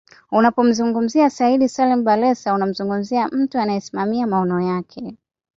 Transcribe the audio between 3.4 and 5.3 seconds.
anayesimamia maono yake